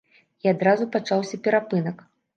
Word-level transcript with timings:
І 0.45 0.49
адразу 0.53 0.87
пачаўся 0.95 1.41
перапынак. 1.49 2.03